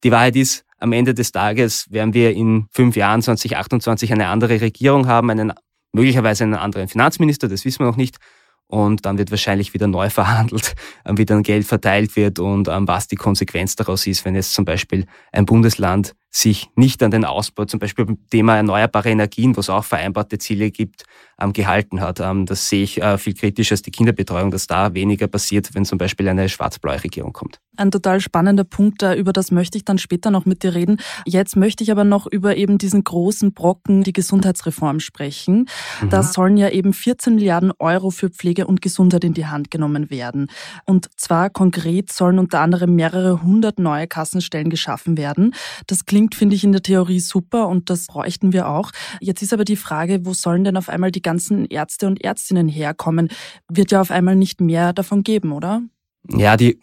Die 0.05 0.13
Wahrheit 0.13 0.37
ist, 0.37 0.65
am 0.79 0.93
Ende 0.93 1.15
des 1.15 1.33
Tages 1.33 1.91
werden 1.91 2.15
wir 2.15 2.33
in 2.33 2.67
fünf 2.71 2.97
Jahren 2.97 3.23
2028 3.23 4.13
eine 4.13 4.29
andere 4.29 4.61
Regierung 4.61 5.07
haben, 5.07 5.31
einen, 5.31 5.53
möglicherweise 5.93 6.45
einen 6.45 6.55
anderen 6.55 6.89
Finanzminister, 6.89 7.49
das 7.49 7.65
wissen 7.65 7.81
wir 7.81 7.87
noch 7.87 7.97
nicht 7.97 8.19
und 8.67 9.05
dann 9.05 9.19
wird 9.19 9.31
wahrscheinlich 9.31 9.75
wieder 9.75 9.87
neu 9.87 10.11
verhandelt, 10.11 10.75
ähm, 11.05 11.19
wie 11.19 11.27
dann 11.27 11.43
Geld 11.43 11.67
verteilt 11.67 12.17
wird 12.17 12.39
und 12.39 12.69
ähm, 12.69 12.89
was 12.89 13.09
die 13.09 13.17
Konsequenz 13.17 13.77
daraus 13.77 14.07
ist, 14.07 14.25
wenn 14.25 14.35
jetzt 14.35 14.55
zum 14.55 14.65
Beispiel 14.65 15.07
ein 15.33 15.47
Bundesland 15.47 16.15
sich 16.35 16.71
nicht 16.77 17.03
an 17.03 17.11
den 17.11 17.27
Ausbau, 17.27 17.67
zum 17.67 17.79
Beispiel 17.79 18.07
beim 18.07 18.19
Thema 18.31 18.57
erneuerbare 18.57 19.11
Energien, 19.11 19.55
wo 19.55 19.61
es 19.61 19.69
auch 19.69 19.85
vereinbarte 19.85 20.39
Ziele 20.39 20.71
gibt, 20.71 21.05
ähm, 21.39 21.53
gehalten 21.53 22.01
hat. 22.01 22.21
Ähm, 22.21 22.47
das 22.47 22.71
sehe 22.71 22.83
ich 22.83 23.03
äh, 23.03 23.19
viel 23.19 23.35
kritischer 23.35 23.75
als 23.75 23.83
die 23.83 23.91
Kinderbetreuung, 23.91 24.51
dass 24.51 24.67
da 24.67 24.95
weniger 24.95 25.29
passiert, 25.29 25.75
wenn 25.75 25.85
zum 25.85 25.99
Beispiel 25.99 26.29
eine 26.29 26.49
schwarz-blaue 26.49 27.05
Regierung 27.05 27.35
kommt. 27.35 27.59
Ein 27.77 27.91
total 27.91 28.21
spannender 28.21 28.65
Punkt, 28.65 29.03
äh, 29.03 29.15
über 29.15 29.33
das 29.33 29.51
möchte 29.51 29.77
ich 29.77 29.85
dann 29.85 29.99
später 29.99 30.31
noch 30.31 30.47
mit 30.47 30.63
dir 30.63 30.75
reden. 30.75 30.99
Jetzt 31.27 31.57
möchte 31.57 31.85
ich 31.85 31.91
aber 31.91 32.05
noch 32.05 32.27
über 32.27 32.57
eben 32.57 32.79
diesen 32.79 33.05
großen 33.05 33.53
Brocken, 33.53 34.03
die 34.03 34.13
Gesundheitsreform 34.13 35.01
sprechen. 35.01 35.69
Mhm. 36.01 36.09
Da 36.09 36.23
sollen 36.23 36.57
ja 36.57 36.71
eben 36.71 36.95
14 36.95 37.35
Milliarden 37.35 37.73
Euro 37.79 38.11
für 38.11 38.31
Pflege 38.31 38.67
und 38.67 38.81
Gesundheit 38.81 39.25
in 39.25 39.35
die 39.35 39.47
Hand 39.47 39.71
genommen 39.71 40.11
werden. 40.11 40.49
Und 40.87 41.09
zwar 41.17 41.51
konkret 41.51 42.13
sollen 42.13 42.39
unter 42.39 42.61
anderem 42.61 42.95
mehrere 42.95 43.43
hundert 43.43 43.79
neue 43.79 44.07
Kassenstellen 44.07 44.71
geschaffen 44.71 45.17
werden. 45.17 45.55
Das 45.87 46.07
klingt 46.07 46.22
klingt, 46.23 46.35
finde 46.35 46.57
ich, 46.57 46.65
in 46.65 46.73
der 46.73 46.83
Theorie 46.83 47.21
super 47.21 47.69
und 47.69 47.91
das 47.91 48.07
bräuchten 48.07 48.53
wir 48.53 48.69
auch. 48.69 48.91
Jetzt 49.21 49.43
ist 49.43 49.53
aber 49.53 49.65
die 49.65 49.77
Frage, 49.77 50.25
wo 50.25 50.35
sollen 50.35 50.65
denn 50.65 50.77
auf 50.77 50.89
einmal 50.89 51.11
die 51.11 51.23
ganzen 51.23 51.67
Ärzte 51.67 52.07
und 52.07 52.23
Ärztinnen 52.23 52.69
herkommen? 52.69 53.29
Wird 53.69 53.91
ja 53.91 54.01
auf 54.01 54.11
einmal 54.11 54.37
nicht 54.37 54.61
mehr 54.61 54.93
davon 54.93 55.23
geben, 55.23 55.53
oder? 55.53 55.83
Ja, 56.29 56.57
die, 56.57 56.81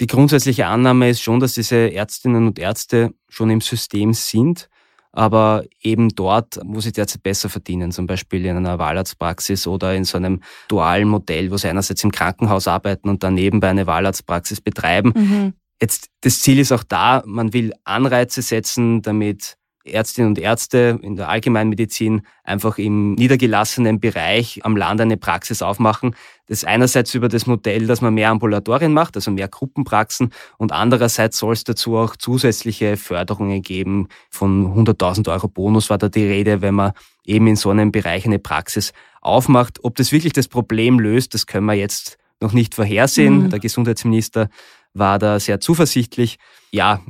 die 0.00 0.06
grundsätzliche 0.06 0.66
Annahme 0.66 1.10
ist 1.10 1.20
schon, 1.20 1.40
dass 1.40 1.54
diese 1.54 1.92
Ärztinnen 1.92 2.46
und 2.46 2.58
Ärzte 2.58 3.12
schon 3.28 3.50
im 3.50 3.60
System 3.60 4.14
sind, 4.14 4.70
aber 5.12 5.64
eben 5.82 6.08
dort, 6.08 6.58
wo 6.64 6.80
sie 6.80 6.92
derzeit 6.92 7.22
besser 7.22 7.50
verdienen, 7.50 7.92
zum 7.92 8.06
Beispiel 8.06 8.46
in 8.46 8.56
einer 8.56 8.78
Wahlarztpraxis 8.78 9.66
oder 9.66 9.94
in 9.94 10.04
so 10.04 10.16
einem 10.16 10.40
dualen 10.68 11.08
Modell, 11.08 11.50
wo 11.50 11.58
sie 11.58 11.68
einerseits 11.68 12.02
im 12.02 12.12
Krankenhaus 12.12 12.66
arbeiten 12.66 13.10
und 13.10 13.22
dann 13.22 13.34
nebenbei 13.34 13.68
eine 13.68 13.86
Wahlarztpraxis 13.86 14.62
betreiben. 14.62 15.12
Mhm. 15.14 15.52
Jetzt, 15.82 16.10
das 16.20 16.38
Ziel 16.38 16.60
ist 16.60 16.70
auch 16.70 16.84
da, 16.84 17.24
man 17.26 17.52
will 17.52 17.72
Anreize 17.82 18.40
setzen, 18.40 19.02
damit 19.02 19.56
Ärztinnen 19.84 20.28
und 20.28 20.38
Ärzte 20.38 21.00
in 21.02 21.16
der 21.16 21.28
Allgemeinmedizin 21.28 22.22
einfach 22.44 22.78
im 22.78 23.14
niedergelassenen 23.14 23.98
Bereich 23.98 24.60
am 24.62 24.76
Land 24.76 25.00
eine 25.00 25.16
Praxis 25.16 25.60
aufmachen. 25.60 26.14
Das 26.46 26.62
einerseits 26.62 27.16
über 27.16 27.28
das 27.28 27.46
Modell, 27.48 27.88
dass 27.88 28.00
man 28.00 28.14
mehr 28.14 28.30
Ambulatorien 28.30 28.92
macht, 28.92 29.16
also 29.16 29.32
mehr 29.32 29.48
Gruppenpraxen 29.48 30.30
und 30.56 30.70
andererseits 30.70 31.38
soll 31.38 31.54
es 31.54 31.64
dazu 31.64 31.96
auch 31.96 32.14
zusätzliche 32.14 32.96
Förderungen 32.96 33.60
geben. 33.60 34.06
Von 34.30 34.76
100.000 34.76 35.28
Euro 35.32 35.48
Bonus 35.48 35.90
war 35.90 35.98
da 35.98 36.08
die 36.08 36.26
Rede, 36.26 36.62
wenn 36.62 36.76
man 36.76 36.92
eben 37.24 37.48
in 37.48 37.56
so 37.56 37.70
einem 37.70 37.90
Bereich 37.90 38.24
eine 38.24 38.38
Praxis 38.38 38.92
aufmacht. 39.20 39.80
Ob 39.82 39.96
das 39.96 40.12
wirklich 40.12 40.32
das 40.32 40.46
Problem 40.46 41.00
löst, 41.00 41.34
das 41.34 41.46
können 41.46 41.66
wir 41.66 41.74
jetzt 41.74 42.18
noch 42.40 42.52
nicht 42.52 42.74
vorhersehen. 42.76 43.44
Mhm. 43.44 43.50
Der 43.50 43.58
Gesundheitsminister 43.58 44.48
war 44.94 45.18
da 45.18 45.40
sehr 45.40 45.60
zuversichtlich. 45.60 46.38
Ja, 46.70 47.02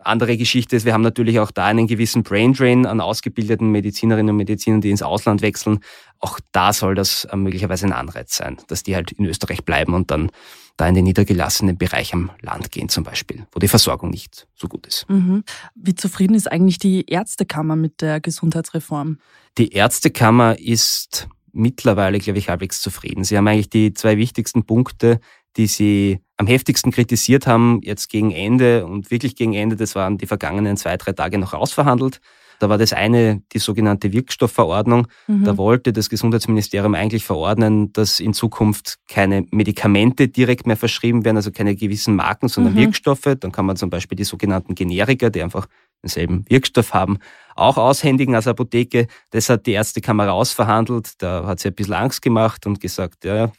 andere 0.00 0.36
Geschichte 0.36 0.76
ist, 0.76 0.84
wir 0.84 0.92
haben 0.92 1.02
natürlich 1.02 1.38
auch 1.38 1.50
da 1.50 1.66
einen 1.66 1.86
gewissen 1.86 2.22
Braindrain 2.22 2.86
an 2.86 3.00
ausgebildeten 3.00 3.70
Medizinerinnen 3.70 4.30
und 4.30 4.36
Medizinern, 4.36 4.80
die 4.80 4.90
ins 4.90 5.02
Ausland 5.02 5.40
wechseln. 5.42 5.80
Auch 6.18 6.40
da 6.52 6.72
soll 6.72 6.94
das 6.94 7.24
äh, 7.26 7.36
möglicherweise 7.36 7.86
ein 7.86 7.92
Anreiz 7.92 8.36
sein, 8.36 8.56
dass 8.68 8.82
die 8.82 8.94
halt 8.94 9.12
in 9.12 9.24
Österreich 9.24 9.64
bleiben 9.64 9.94
und 9.94 10.10
dann 10.10 10.30
da 10.76 10.88
in 10.88 10.94
den 10.94 11.04
niedergelassenen 11.04 11.78
Bereich 11.78 12.12
am 12.12 12.30
Land 12.40 12.72
gehen 12.72 12.88
zum 12.88 13.04
Beispiel, 13.04 13.46
wo 13.52 13.60
die 13.60 13.68
Versorgung 13.68 14.10
nicht 14.10 14.48
so 14.54 14.66
gut 14.66 14.86
ist. 14.86 15.08
Mhm. 15.08 15.44
Wie 15.76 15.94
zufrieden 15.94 16.34
ist 16.34 16.50
eigentlich 16.50 16.78
die 16.78 17.04
Ärztekammer 17.06 17.76
mit 17.76 18.00
der 18.00 18.20
Gesundheitsreform? 18.20 19.18
Die 19.58 19.70
Ärztekammer 19.72 20.58
ist 20.58 21.28
mittlerweile, 21.52 22.18
glaube 22.18 22.40
ich, 22.40 22.48
halbwegs 22.48 22.80
zufrieden. 22.80 23.22
Sie 23.22 23.36
haben 23.36 23.46
eigentlich 23.46 23.70
die 23.70 23.94
zwei 23.94 24.16
wichtigsten 24.16 24.64
Punkte, 24.64 25.20
die 25.56 25.66
sie 25.66 26.20
am 26.36 26.46
heftigsten 26.46 26.90
kritisiert 26.90 27.46
haben, 27.46 27.80
jetzt 27.82 28.08
gegen 28.08 28.30
Ende 28.32 28.86
und 28.86 29.10
wirklich 29.10 29.36
gegen 29.36 29.54
Ende, 29.54 29.76
das 29.76 29.94
waren 29.94 30.18
die 30.18 30.26
vergangenen 30.26 30.76
zwei, 30.76 30.96
drei 30.96 31.12
Tage 31.12 31.38
noch 31.38 31.54
ausverhandelt. 31.54 32.20
Da 32.58 32.68
war 32.68 32.78
das 32.78 32.92
eine 32.92 33.42
die 33.52 33.58
sogenannte 33.58 34.12
Wirkstoffverordnung. 34.12 35.06
Mhm. 35.26 35.44
Da 35.44 35.56
wollte 35.56 35.92
das 35.92 36.08
Gesundheitsministerium 36.08 36.94
eigentlich 36.94 37.24
verordnen, 37.24 37.92
dass 37.92 38.20
in 38.20 38.34
Zukunft 38.34 38.98
keine 39.08 39.46
Medikamente 39.50 40.28
direkt 40.28 40.66
mehr 40.66 40.76
verschrieben 40.76 41.24
werden, 41.24 41.36
also 41.36 41.50
keine 41.50 41.76
gewissen 41.76 42.16
Marken, 42.16 42.48
sondern 42.48 42.74
mhm. 42.74 42.78
Wirkstoffe. 42.78 43.36
Dann 43.38 43.52
kann 43.52 43.66
man 43.66 43.76
zum 43.76 43.90
Beispiel 43.90 44.16
die 44.16 44.24
sogenannten 44.24 44.74
Generika, 44.74 45.30
die 45.30 45.42
einfach 45.42 45.66
denselben 46.02 46.44
Wirkstoff 46.48 46.92
haben, 46.94 47.18
auch 47.56 47.78
aushändigen 47.78 48.34
als 48.34 48.46
Apotheke. 48.46 49.06
Das 49.30 49.48
hat 49.48 49.66
die 49.66 49.72
Ärztekammer 49.72 50.32
ausverhandelt. 50.32 51.12
Da 51.18 51.46
hat 51.46 51.60
sie 51.60 51.68
ein 51.68 51.74
bisschen 51.74 51.94
Angst 51.94 52.22
gemacht 52.22 52.66
und 52.66 52.80
gesagt, 52.80 53.24
ja, 53.24 53.50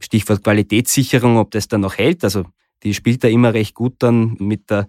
Stichwort 0.00 0.44
Qualitätssicherung, 0.44 1.38
ob 1.38 1.50
das 1.50 1.68
dann 1.68 1.80
noch 1.80 1.98
hält. 1.98 2.24
Also 2.24 2.44
die 2.82 2.94
spielt 2.94 3.24
da 3.24 3.28
immer 3.28 3.54
recht 3.54 3.74
gut 3.74 3.96
dann 3.98 4.36
mit 4.38 4.70
der, 4.70 4.86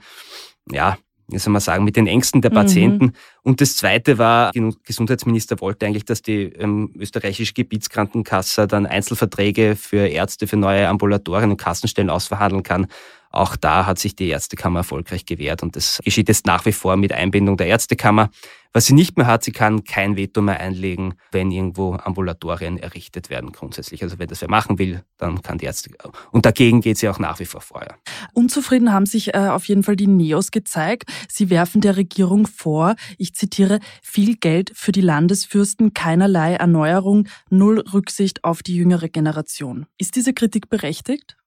ja, 0.72 0.98
soll 1.38 1.54
man 1.54 1.62
sagen, 1.62 1.84
mit 1.84 1.96
den 1.96 2.08
Ängsten 2.08 2.42
der 2.42 2.50
Patienten. 2.50 3.06
Mhm. 3.06 3.14
Und 3.44 3.62
das 3.62 3.76
Zweite 3.76 4.18
war, 4.18 4.52
der 4.52 4.72
Gesundheitsminister 4.84 5.60
wollte 5.62 5.86
eigentlich, 5.86 6.06
dass 6.06 6.22
die 6.22 6.44
ähm, 6.44 6.92
österreichische 6.98 7.54
Gebietskrankenkasse 7.54 8.68
dann 8.68 8.86
Einzelverträge 8.86 9.76
für 9.76 10.08
Ärzte, 10.08 10.48
für 10.48 10.58
neue 10.58 10.88
Ambulatorien 10.88 11.52
und 11.52 11.58
Kassenstellen 11.58 12.10
ausverhandeln 12.10 12.64
kann. 12.64 12.88
Auch 13.30 13.56
da 13.56 13.86
hat 13.86 14.00
sich 14.00 14.16
die 14.16 14.30
Ärztekammer 14.30 14.80
erfolgreich 14.80 15.26
gewehrt 15.26 15.62
und 15.64 15.76
das 15.76 16.00
geschieht 16.04 16.30
jetzt 16.30 16.46
nach 16.46 16.66
wie 16.66 16.72
vor 16.72 16.98
mit 16.98 17.14
Einbindung 17.14 17.58
der 17.58 17.68
Ärztekammer. 17.68 18.30
Was 18.72 18.86
sie 18.86 18.94
nicht 18.94 19.18
mehr 19.18 19.26
hat, 19.26 19.44
sie 19.44 19.52
kann 19.52 19.84
kein 19.84 20.16
Veto 20.16 20.44
mehr 20.44 20.60
einlegen, 20.60 21.16
wenn 21.32 21.50
irgendwo 21.50 21.96
Ambulatorien 21.96 22.78
errichtet 22.78 23.32
werden 23.32 23.52
grundsätzlich. 23.52 24.04
Also 24.04 24.20
wenn 24.20 24.28
das 24.28 24.42
wer 24.42 24.50
machen 24.50 24.78
will, 24.78 25.04
dann 25.18 25.42
kann 25.42 25.58
die 25.58 25.66
Ärzte. 25.66 25.90
Und 26.32 26.46
dagegen 26.46 26.82
geht 26.82 27.00
sie 27.00 27.10
auch 27.10 27.18
nach 27.18 27.40
wie 27.40 27.46
vor 27.46 27.62
vorher. 27.62 27.96
Unzufrieden 28.34 28.94
haben 28.94 29.08
sich 29.08 29.34
äh, 29.34 29.38
auf 29.38 29.66
jeden 29.66 29.82
Fall 29.82 29.96
die 29.96 30.06
Neos 30.06 30.52
gezeigt. 30.52 31.10
Sie 31.28 31.50
werfen 31.50 31.82
der 31.82 31.98
Regierung 31.98 32.46
vor, 32.46 32.96
ich 33.18 33.34
zitiere, 33.34 33.80
viel 34.04 34.36
Geld 34.36 34.72
für 34.76 34.92
die 34.92 35.02
Landesfürsten, 35.02 35.96
keinerlei 35.96 36.54
Erneuerung, 36.54 37.28
null 37.50 37.84
Rücksicht 37.92 38.44
auf 38.44 38.62
die 38.62 38.76
jüngere 38.76 39.10
Generation. 39.10 39.88
Ist 39.98 40.16
diese 40.16 40.34
Kritik 40.34 40.70
berechtigt? 40.70 41.39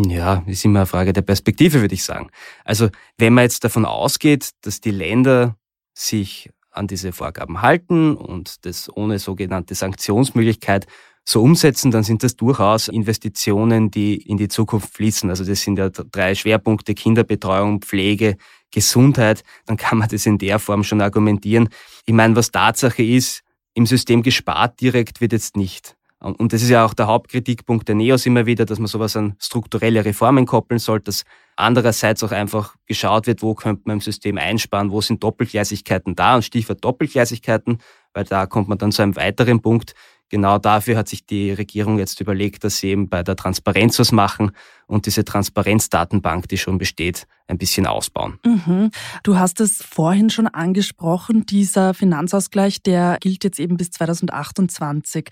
Ja, 0.00 0.44
ist 0.46 0.64
immer 0.64 0.80
eine 0.80 0.86
Frage 0.86 1.12
der 1.12 1.22
Perspektive, 1.22 1.80
würde 1.80 1.94
ich 1.94 2.04
sagen. 2.04 2.30
Also 2.64 2.88
wenn 3.16 3.34
man 3.34 3.42
jetzt 3.42 3.64
davon 3.64 3.84
ausgeht, 3.84 4.50
dass 4.60 4.80
die 4.80 4.92
Länder 4.92 5.56
sich 5.92 6.50
an 6.70 6.86
diese 6.86 7.12
Vorgaben 7.12 7.62
halten 7.62 8.14
und 8.16 8.64
das 8.64 8.88
ohne 8.94 9.18
sogenannte 9.18 9.74
Sanktionsmöglichkeit 9.74 10.86
so 11.24 11.42
umsetzen, 11.42 11.90
dann 11.90 12.04
sind 12.04 12.22
das 12.22 12.36
durchaus 12.36 12.86
Investitionen, 12.86 13.90
die 13.90 14.16
in 14.16 14.36
die 14.36 14.46
Zukunft 14.46 14.94
fließen. 14.94 15.28
Also 15.30 15.44
das 15.44 15.62
sind 15.62 15.78
ja 15.78 15.88
drei 15.90 16.36
Schwerpunkte, 16.36 16.94
Kinderbetreuung, 16.94 17.82
Pflege, 17.82 18.36
Gesundheit. 18.70 19.42
Dann 19.66 19.76
kann 19.76 19.98
man 19.98 20.08
das 20.08 20.26
in 20.26 20.38
der 20.38 20.60
Form 20.60 20.84
schon 20.84 21.00
argumentieren. 21.00 21.70
Ich 22.06 22.14
meine, 22.14 22.36
was 22.36 22.52
Tatsache 22.52 23.02
ist, 23.02 23.42
im 23.74 23.84
System 23.84 24.22
gespart 24.22 24.80
direkt 24.80 25.20
wird 25.20 25.32
jetzt 25.32 25.56
nicht. 25.56 25.97
Und 26.20 26.52
das 26.52 26.62
ist 26.62 26.70
ja 26.70 26.84
auch 26.84 26.94
der 26.94 27.06
Hauptkritikpunkt 27.06 27.86
der 27.86 27.94
NEOS 27.94 28.26
immer 28.26 28.44
wieder, 28.44 28.64
dass 28.64 28.80
man 28.80 28.88
sowas 28.88 29.16
an 29.16 29.36
strukturelle 29.38 30.04
Reformen 30.04 30.46
koppeln 30.46 30.80
sollte, 30.80 31.04
dass 31.04 31.24
andererseits 31.54 32.24
auch 32.24 32.32
einfach 32.32 32.74
geschaut 32.86 33.28
wird, 33.28 33.42
wo 33.42 33.54
könnte 33.54 33.82
man 33.84 33.94
im 33.94 34.00
System 34.00 34.36
einsparen, 34.36 34.90
wo 34.90 35.00
sind 35.00 35.22
Doppelgleisigkeiten 35.22 36.16
da 36.16 36.34
und 36.34 36.42
Stichwort 36.42 36.84
Doppelgleisigkeiten, 36.84 37.78
weil 38.14 38.24
da 38.24 38.46
kommt 38.46 38.68
man 38.68 38.78
dann 38.78 38.90
zu 38.90 39.02
einem 39.02 39.14
weiteren 39.14 39.62
Punkt. 39.62 39.94
Genau 40.30 40.58
dafür 40.58 40.96
hat 40.96 41.08
sich 41.08 41.24
die 41.24 41.52
Regierung 41.52 41.98
jetzt 41.98 42.20
überlegt, 42.20 42.62
dass 42.62 42.78
sie 42.78 42.88
eben 42.88 43.08
bei 43.08 43.22
der 43.22 43.34
Transparenz 43.34 43.98
was 43.98 44.12
machen 44.12 44.50
und 44.86 45.06
diese 45.06 45.24
Transparenzdatenbank, 45.24 46.48
die 46.48 46.58
schon 46.58 46.76
besteht, 46.76 47.26
ein 47.46 47.56
bisschen 47.56 47.86
ausbauen. 47.86 48.38
Mhm. 48.44 48.90
Du 49.22 49.38
hast 49.38 49.60
es 49.60 49.82
vorhin 49.82 50.28
schon 50.28 50.46
angesprochen, 50.46 51.46
dieser 51.46 51.94
Finanzausgleich, 51.94 52.82
der 52.82 53.16
gilt 53.20 53.42
jetzt 53.42 53.58
eben 53.58 53.78
bis 53.78 53.90
2028. 53.90 55.30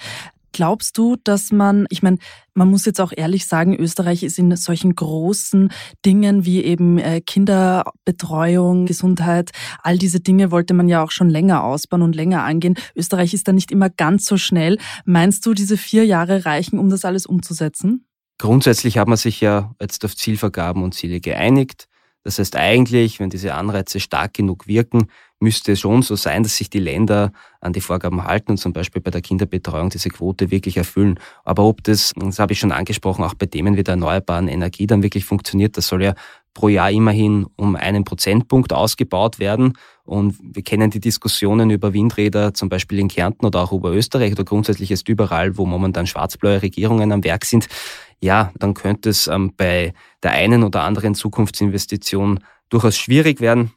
Glaubst 0.57 0.97
du, 0.97 1.17
dass 1.23 1.53
man, 1.53 1.85
ich 1.91 2.03
meine, 2.03 2.17
man 2.55 2.71
muss 2.71 2.87
jetzt 2.87 2.99
auch 3.03 3.13
ehrlich 3.15 3.45
sagen, 3.45 3.77
Österreich 3.77 4.23
ist 4.23 4.39
in 4.39 4.57
solchen 4.57 4.95
großen 4.95 5.71
Dingen 6.07 6.47
wie 6.47 6.65
eben 6.65 6.97
äh, 6.97 7.21
Kinderbetreuung, 7.21 8.87
Gesundheit, 8.87 9.51
all 9.83 9.99
diese 9.99 10.21
Dinge 10.21 10.51
wollte 10.51 10.73
man 10.73 10.89
ja 10.89 11.05
auch 11.05 11.11
schon 11.11 11.29
länger 11.29 11.63
ausbauen 11.63 12.01
und 12.01 12.17
länger 12.17 12.43
angehen. 12.43 12.79
Österreich 12.95 13.35
ist 13.35 13.47
da 13.49 13.53
nicht 13.53 13.71
immer 13.71 13.91
ganz 13.91 14.25
so 14.25 14.39
schnell. 14.39 14.79
Meinst 15.05 15.45
du, 15.45 15.53
diese 15.53 15.77
vier 15.77 16.07
Jahre 16.07 16.47
reichen, 16.47 16.79
um 16.79 16.89
das 16.89 17.05
alles 17.05 17.27
umzusetzen? 17.27 18.07
Grundsätzlich 18.39 18.97
hat 18.97 19.09
man 19.09 19.19
sich 19.19 19.43
ja 19.43 19.75
jetzt 19.79 20.07
auf 20.07 20.17
Zielvergaben 20.17 20.83
und 20.83 20.95
Ziele 20.95 21.21
geeinigt. 21.21 21.87
Das 22.27 22.41
heißt 22.41 22.57
eigentlich, 22.57 23.21
wenn 23.21 23.31
diese 23.31 23.55
Anreize 23.55 24.01
stark 24.01 24.35
genug 24.35 24.67
wirken, 24.67 25.07
müsste 25.39 25.73
es 25.73 25.81
schon 25.81 26.03
so 26.03 26.17
sein, 26.17 26.43
dass 26.43 26.57
sich 26.57 26.69
die 26.69 26.81
Länder 26.81 27.31
an 27.61 27.73
die 27.73 27.81
Vorgaben 27.81 28.25
halten 28.25 28.53
und 28.53 28.57
zum 28.57 28.73
Beispiel 28.73 29.01
bei 29.01 29.13
der 29.13 29.21
Kinderbetreuung 29.21 29.91
diese 29.91 30.09
Quote 30.09 30.51
wirklich 30.51 30.77
erfüllen. 30.77 31.21
Aber 31.45 31.63
ob 31.63 31.85
das, 31.85 32.13
das 32.17 32.41
habe 32.41 32.53
ich 32.53 32.59
schon 32.59 32.73
angesprochen, 32.73 33.25
auch 33.25 33.35
bei 33.35 33.47
Themen 33.47 33.77
wie 33.77 33.85
der 33.85 33.93
erneuerbaren 33.93 34.49
Energie 34.49 34.89
dann 34.89 35.05
wirklich 35.05 35.25
funktioniert, 35.25 35.77
das 35.77 35.87
soll 35.87 36.03
ja 36.03 36.15
pro 36.53 36.69
Jahr 36.69 36.91
immerhin 36.91 37.47
um 37.55 37.77
einen 37.77 38.03
Prozentpunkt 38.03 38.73
ausgebaut 38.73 39.39
werden. 39.39 39.75
Und 40.05 40.37
wir 40.43 40.63
kennen 40.63 40.91
die 40.91 41.01
Diskussionen 41.01 41.71
über 41.71 41.93
Windräder 41.93 42.55
zum 42.55 42.69
Beispiel 42.69 42.99
in 42.99 43.09
Kärnten 43.09 43.47
oder 43.47 43.61
auch 43.61 43.73
über 43.73 43.93
Österreich 43.93 44.33
oder 44.33 44.45
grundsätzlich 44.45 44.91
ist 44.91 45.09
überall, 45.09 45.59
wo 45.59 45.67
momentan 45.67 46.09
schwarz-blaue 46.09 46.63
Regierungen 46.63 47.13
am 47.13 47.23
Werk 47.23 47.45
sind. 47.45 47.69
Ja, 48.21 48.53
dann 48.59 48.75
könnte 48.75 49.11
es 49.11 49.27
ähm, 49.27 49.53
bei 49.57 49.93
der 50.23 50.33
einen 50.33 50.65
oder 50.65 50.83
anderen 50.83 51.15
Zukunftsinvestition 51.15 52.41
durchaus 52.69 52.97
schwierig 52.97 53.41
werden. 53.41 53.73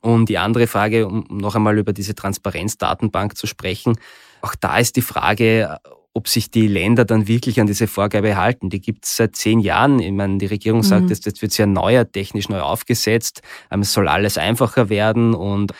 Und 0.00 0.28
die 0.28 0.38
andere 0.38 0.66
Frage, 0.66 1.06
um 1.06 1.26
noch 1.30 1.56
einmal 1.56 1.78
über 1.78 1.92
diese 1.92 2.14
Transparenzdatenbank 2.14 3.36
zu 3.36 3.46
sprechen, 3.46 3.98
auch 4.42 4.54
da 4.54 4.78
ist 4.78 4.96
die 4.96 5.02
Frage, 5.02 5.78
ob 6.14 6.28
sich 6.28 6.50
die 6.50 6.66
Länder 6.66 7.04
dann 7.04 7.28
wirklich 7.28 7.60
an 7.60 7.66
diese 7.66 7.86
Vorgabe 7.86 8.36
halten. 8.36 8.70
Die 8.70 8.80
gibt 8.80 9.04
es 9.04 9.16
seit 9.16 9.36
zehn 9.36 9.60
Jahren. 9.60 10.00
Ich 10.00 10.12
meine, 10.12 10.38
die 10.38 10.46
Regierung 10.46 10.82
sagt, 10.82 11.04
mhm. 11.04 11.08
jetzt 11.08 11.42
wird 11.42 11.52
sie 11.52 11.62
erneuert, 11.62 12.12
technisch 12.12 12.48
neu 12.48 12.60
aufgesetzt. 12.60 13.42
Ähm, 13.70 13.80
es 13.80 13.92
soll 13.92 14.08
alles 14.08 14.38
einfacher 14.38 14.88
werden 14.88 15.34
und 15.34 15.72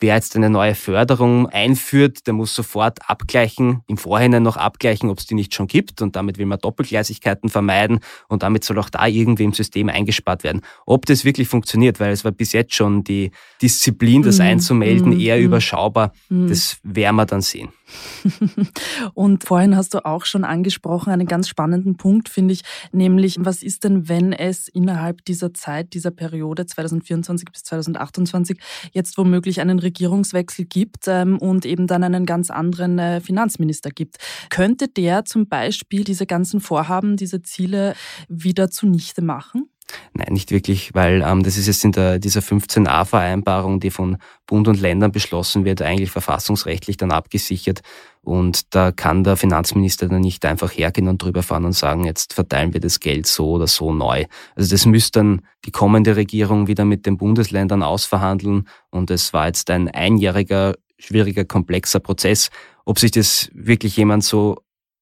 Wer 0.00 0.14
jetzt 0.14 0.36
eine 0.36 0.48
neue 0.48 0.76
Förderung 0.76 1.48
einführt, 1.48 2.26
der 2.28 2.34
muss 2.34 2.54
sofort 2.54 2.98
abgleichen, 3.08 3.82
im 3.88 3.96
Vorhinein 3.96 4.44
noch 4.44 4.56
abgleichen, 4.56 5.10
ob 5.10 5.18
es 5.18 5.26
die 5.26 5.34
nicht 5.34 5.54
schon 5.54 5.66
gibt. 5.66 6.02
Und 6.02 6.14
damit 6.14 6.38
will 6.38 6.46
man 6.46 6.60
Doppelgleisigkeiten 6.60 7.48
vermeiden. 7.48 7.98
Und 8.28 8.44
damit 8.44 8.62
soll 8.62 8.78
auch 8.78 8.90
da 8.90 9.06
irgendwie 9.08 9.42
im 9.42 9.52
System 9.52 9.88
eingespart 9.88 10.44
werden. 10.44 10.62
Ob 10.86 11.06
das 11.06 11.24
wirklich 11.24 11.48
funktioniert, 11.48 11.98
weil 11.98 12.12
es 12.12 12.24
war 12.24 12.30
bis 12.30 12.52
jetzt 12.52 12.74
schon 12.74 13.02
die 13.02 13.32
Disziplin, 13.60 14.22
das 14.22 14.38
mm, 14.38 14.42
einzumelden, 14.42 15.16
mm, 15.16 15.20
eher 15.20 15.38
mm, 15.38 15.42
überschaubar. 15.42 16.12
Mm. 16.28 16.46
Das 16.46 16.78
werden 16.84 17.16
wir 17.16 17.26
dann 17.26 17.40
sehen. 17.40 17.70
Und 19.14 19.44
vorhin 19.44 19.76
hast 19.76 19.94
du 19.94 20.04
auch 20.04 20.24
schon 20.24 20.44
angesprochen, 20.44 21.12
einen 21.12 21.26
ganz 21.26 21.48
spannenden 21.48 21.96
Punkt, 21.96 22.28
finde 22.28 22.54
ich, 22.54 22.62
nämlich, 22.92 23.36
was 23.40 23.62
ist 23.62 23.84
denn, 23.84 24.08
wenn 24.08 24.32
es 24.32 24.68
innerhalb 24.68 25.24
dieser 25.24 25.54
Zeit, 25.54 25.94
dieser 25.94 26.10
Periode 26.10 26.66
2024 26.66 27.48
bis 27.50 27.64
2028 27.64 28.58
jetzt 28.92 29.18
womöglich 29.18 29.60
einen 29.60 29.78
Regierungswechsel 29.78 30.64
gibt 30.64 31.08
ähm, 31.08 31.38
und 31.38 31.64
eben 31.64 31.86
dann 31.86 32.04
einen 32.04 32.26
ganz 32.26 32.50
anderen 32.50 32.98
äh, 32.98 33.20
Finanzminister 33.20 33.90
gibt? 33.90 34.16
Könnte 34.50 34.88
der 34.88 35.24
zum 35.24 35.48
Beispiel 35.48 36.04
diese 36.04 36.26
ganzen 36.26 36.60
Vorhaben, 36.60 37.16
diese 37.16 37.42
Ziele 37.42 37.94
wieder 38.28 38.70
zunichte 38.70 39.22
machen? 39.22 39.68
Nein, 40.12 40.32
nicht 40.32 40.50
wirklich, 40.50 40.94
weil 40.94 41.22
ähm, 41.26 41.42
das 41.42 41.56
ist 41.56 41.66
jetzt 41.66 41.84
in 41.84 41.92
der, 41.92 42.18
dieser 42.18 42.40
15a-Vereinbarung, 42.40 43.80
die 43.80 43.90
von 43.90 44.18
Bund 44.46 44.68
und 44.68 44.80
Ländern 44.80 45.12
beschlossen 45.12 45.64
wird, 45.64 45.82
eigentlich 45.82 46.10
verfassungsrechtlich 46.10 46.96
dann 46.96 47.10
abgesichert. 47.10 47.80
Und 48.22 48.74
da 48.74 48.92
kann 48.92 49.24
der 49.24 49.36
Finanzminister 49.36 50.08
dann 50.08 50.20
nicht 50.20 50.44
einfach 50.44 50.70
hergehen 50.70 51.08
und 51.08 51.22
drüber 51.22 51.42
fahren 51.42 51.64
und 51.64 51.72
sagen, 51.72 52.04
jetzt 52.04 52.34
verteilen 52.34 52.74
wir 52.74 52.80
das 52.80 53.00
Geld 53.00 53.26
so 53.26 53.52
oder 53.52 53.66
so 53.66 53.92
neu. 53.92 54.24
Also 54.54 54.70
das 54.74 54.84
müsste 54.86 55.20
dann 55.20 55.42
die 55.64 55.70
kommende 55.70 56.16
Regierung 56.16 56.66
wieder 56.66 56.84
mit 56.84 57.06
den 57.06 57.16
Bundesländern 57.16 57.82
ausverhandeln. 57.82 58.68
Und 58.90 59.10
es 59.10 59.32
war 59.32 59.46
jetzt 59.46 59.70
ein 59.70 59.88
einjähriger, 59.88 60.74
schwieriger, 60.98 61.44
komplexer 61.44 62.00
Prozess. 62.00 62.50
Ob 62.84 62.98
sich 62.98 63.10
das 63.10 63.50
wirklich 63.54 63.96
jemand 63.96 64.24
so 64.24 64.56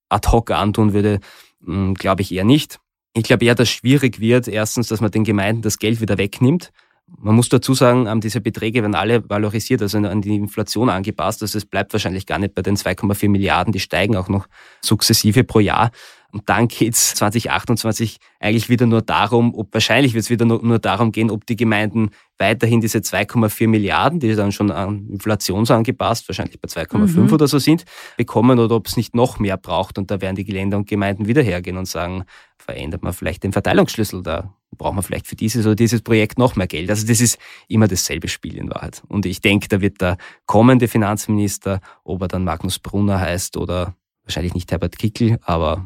ad 0.09 0.29
hoc 0.31 0.51
antun 0.51 0.93
würde, 0.93 1.21
hm, 1.65 1.95
glaube 1.95 2.23
ich 2.23 2.33
eher 2.33 2.45
nicht. 2.45 2.79
Ich 3.17 3.23
glaube 3.23 3.47
eher, 3.47 3.55
dass 3.55 3.71
schwierig 3.71 4.21
wird, 4.21 4.47
erstens, 4.47 4.89
dass 4.89 5.01
man 5.01 5.11
den 5.11 5.25
Gemeinden 5.25 5.63
das 5.63 5.79
Geld 5.79 6.03
wieder 6.03 6.19
wegnimmt. 6.19 6.71
Man 7.19 7.35
muss 7.35 7.49
dazu 7.49 7.73
sagen, 7.73 8.07
ähm, 8.07 8.21
diese 8.21 8.43
Beträge 8.43 8.83
werden 8.83 8.95
alle 8.95 9.27
valorisiert, 9.31 9.81
also 9.81 9.97
an 9.97 10.21
die 10.21 10.35
Inflation 10.35 10.91
angepasst. 10.91 11.41
Also 11.41 11.57
es 11.57 11.65
bleibt 11.65 11.95
wahrscheinlich 11.95 12.27
gar 12.27 12.39
nicht 12.39 12.55
bei 12.55 12.61
den 12.61 12.77
2,4 12.77 13.31
Milliarden, 13.31 13.73
die 13.73 13.81
steigen 13.81 14.17
auch 14.17 14.29
noch 14.29 14.49
sukzessive 14.83 15.45
pro 15.45 15.61
Jahr. 15.61 15.93
Und 16.33 16.49
dann 16.49 16.69
geht's 16.69 17.15
2028 17.15 18.19
eigentlich 18.41 18.69
wieder 18.69 18.87
nur 18.87 19.03
darum, 19.03 19.55
ob 19.55 19.73
wahrscheinlich 19.73 20.15
wird 20.15 20.25
es 20.25 20.31
wieder 20.31 20.45
nur, 20.45 20.63
nur, 20.63 20.79
darum 20.79 21.13
gehen, 21.13 21.31
ob 21.31 21.47
die 21.47 21.57
Gemeinden 21.57 22.11
weiterhin 22.39 22.81
diese 22.81 22.99
2,4 22.99 23.69
Milliarden, 23.69 24.21
die 24.21 24.35
dann 24.35 24.53
schon 24.53 24.71
an 24.71 25.09
inflationsangepasst, 25.09 26.29
wahrscheinlich 26.29 26.61
bei 26.61 26.69
2,5 26.69 27.17
mhm. 27.17 27.33
oder 27.33 27.49
so 27.49 27.59
sind, 27.59 27.85
bekommen 28.17 28.59
oder 28.59 28.77
ob 28.77 28.87
es 28.87 28.97
nicht 28.97 29.15
noch 29.15 29.39
mehr 29.39 29.57
braucht. 29.57 29.99
Und 29.99 30.11
da 30.11 30.21
werden 30.21 30.37
die 30.37 30.45
Länder 30.45 30.77
und 30.77 30.89
Gemeinden 30.89 31.27
wieder 31.27 31.43
hergehen 31.43 31.77
und 31.77 31.87
sagen, 31.87 32.25
verändert 32.59 33.03
man 33.03 33.13
vielleicht 33.13 33.45
den 33.45 33.53
Verteilungsschlüssel, 33.53 34.23
da 34.23 34.53
braucht 34.77 34.95
man 34.95 35.03
vielleicht 35.03 35.27
für 35.27 35.37
dieses 35.37 35.65
oder 35.65 35.77
dieses 35.77 36.03
Projekt 36.03 36.39
noch 36.39 36.57
mehr 36.57 36.67
Geld. 36.67 36.91
Also 36.91 37.07
das 37.07 37.21
ist 37.21 37.39
immer 37.69 37.89
dasselbe 37.89 38.29
Spiel 38.29 38.57
in 38.57 38.69
Wahrheit. 38.69 39.03
Und 39.09 39.25
ich 39.25 39.41
denke, 39.41 39.69
da 39.69 39.81
wird 39.81 40.01
der 40.01 40.19
kommende 40.47 40.89
Finanzminister, 40.89 41.81
ob 42.05 42.23
er 42.23 42.29
dann 42.29 42.45
Magnus 42.45 42.79
Brunner 42.79 43.21
heißt 43.21 43.57
oder 43.57 43.95
wahrscheinlich 44.25 44.55
nicht 44.55 44.71
Herbert 44.73 44.99
Kickel, 44.99 45.39
aber 45.43 45.85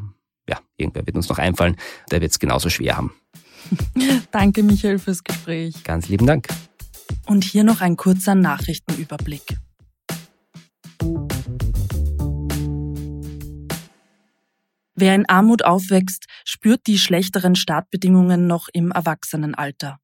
ja, 0.51 0.59
irgendwer 0.77 1.05
wird 1.05 1.15
uns 1.15 1.29
noch 1.29 1.37
einfallen, 1.37 1.77
der 2.11 2.21
wird 2.21 2.31
es 2.31 2.39
genauso 2.39 2.69
schwer 2.69 2.97
haben. 2.97 3.13
Danke, 4.31 4.63
Michael, 4.63 4.99
fürs 4.99 5.23
Gespräch. 5.23 5.83
Ganz 5.83 6.09
lieben 6.09 6.27
Dank. 6.27 6.47
Und 7.25 7.43
hier 7.43 7.63
noch 7.63 7.81
ein 7.81 7.95
kurzer 7.95 8.35
Nachrichtenüberblick. 8.35 9.57
Wer 14.95 15.15
in 15.15 15.27
Armut 15.27 15.63
aufwächst, 15.63 16.25
spürt 16.45 16.85
die 16.85 16.99
schlechteren 16.99 17.55
Startbedingungen 17.55 18.45
noch 18.45 18.67
im 18.73 18.91
Erwachsenenalter. 18.91 19.99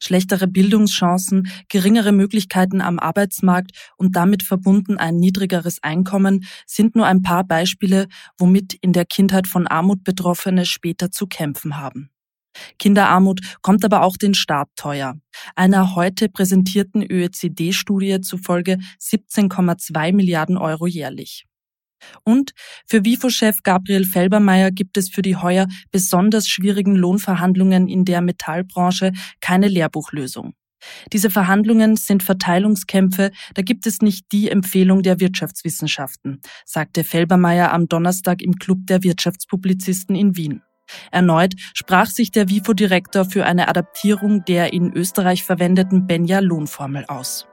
Schlechtere 0.00 0.46
Bildungschancen, 0.46 1.48
geringere 1.68 2.12
Möglichkeiten 2.12 2.80
am 2.80 2.98
Arbeitsmarkt 2.98 3.72
und 3.96 4.16
damit 4.16 4.42
verbunden 4.42 4.98
ein 4.98 5.16
niedrigeres 5.16 5.82
Einkommen 5.82 6.44
sind 6.66 6.96
nur 6.96 7.06
ein 7.06 7.22
paar 7.22 7.44
Beispiele, 7.44 8.08
womit 8.38 8.74
in 8.74 8.92
der 8.92 9.04
Kindheit 9.04 9.46
von 9.46 9.66
Armut 9.66 10.04
Betroffene 10.04 10.66
später 10.66 11.10
zu 11.10 11.26
kämpfen 11.26 11.78
haben. 11.78 12.10
Kinderarmut 12.78 13.40
kommt 13.62 13.84
aber 13.84 14.02
auch 14.02 14.16
den 14.16 14.34
Staat 14.34 14.68
teuer. 14.76 15.16
Einer 15.56 15.94
heute 15.94 16.28
präsentierten 16.28 17.02
ÖECD-Studie 17.02 18.20
zufolge 18.20 18.78
17,2 19.00 20.12
Milliarden 20.12 20.58
Euro 20.58 20.86
jährlich. 20.86 21.46
Und 22.24 22.52
für 22.86 23.04
WIFO-Chef 23.04 23.62
Gabriel 23.62 24.04
Felbermeier 24.04 24.70
gibt 24.70 24.96
es 24.96 25.08
für 25.08 25.22
die 25.22 25.36
heuer 25.36 25.66
besonders 25.90 26.48
schwierigen 26.48 26.96
Lohnverhandlungen 26.96 27.88
in 27.88 28.04
der 28.04 28.20
Metallbranche 28.20 29.12
keine 29.40 29.68
Lehrbuchlösung. 29.68 30.54
Diese 31.12 31.30
Verhandlungen 31.30 31.96
sind 31.96 32.22
Verteilungskämpfe, 32.22 33.30
da 33.54 33.62
gibt 33.62 33.86
es 33.86 34.02
nicht 34.02 34.32
die 34.32 34.50
Empfehlung 34.50 35.02
der 35.02 35.20
Wirtschaftswissenschaften, 35.20 36.40
sagte 36.64 37.04
Felbermeier 37.04 37.72
am 37.72 37.88
Donnerstag 37.88 38.42
im 38.42 38.56
Club 38.56 38.86
der 38.86 39.02
Wirtschaftspublizisten 39.02 40.16
in 40.16 40.36
Wien. 40.36 40.62
Erneut 41.10 41.54
sprach 41.74 42.06
sich 42.06 42.32
der 42.32 42.48
WIFO-Direktor 42.48 43.24
für 43.24 43.46
eine 43.46 43.68
Adaptierung 43.68 44.44
der 44.44 44.72
in 44.72 44.92
Österreich 44.92 45.44
verwendeten 45.44 46.06
Benja-Lohnformel 46.06 47.06
aus. 47.06 47.46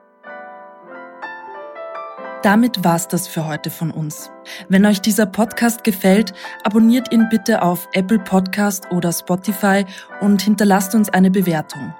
Damit 2.41 2.86
war's 2.86 3.10
das 3.10 3.27
für 3.27 3.48
heute 3.48 3.69
von 3.69 3.91
uns. 3.91 4.31
Wenn 4.69 4.86
euch 4.86 5.01
dieser 5.01 5.25
Podcast 5.25 5.84
gefällt, 5.84 6.34
abonniert 6.63 7.12
ihn 7.12 7.27
bitte 7.29 7.61
auf 7.61 7.90
Apple 7.92 8.20
Podcast 8.20 8.90
oder 8.92 9.11
Spotify 9.11 9.85
und 10.22 10.42
hinterlasst 10.42 10.96
uns 10.96 11.09
eine 11.09 11.31
Bewertung. 11.31 11.94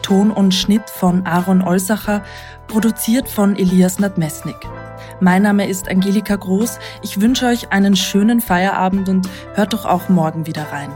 Ton 0.00 0.30
und 0.30 0.54
Schnitt 0.54 0.88
von 0.88 1.26
Aaron 1.26 1.60
Olsacher, 1.60 2.22
produziert 2.66 3.28
von 3.28 3.56
Elias 3.56 3.98
Nadmesnik. 3.98 4.56
Mein 5.20 5.42
Name 5.42 5.68
ist 5.68 5.88
Angelika 5.88 6.36
Groß. 6.36 6.78
Ich 7.02 7.20
wünsche 7.20 7.46
euch 7.46 7.72
einen 7.72 7.96
schönen 7.96 8.40
Feierabend 8.40 9.10
und 9.10 9.28
hört 9.54 9.74
doch 9.74 9.84
auch 9.84 10.08
morgen 10.08 10.46
wieder 10.46 10.64
rein. 10.72 10.90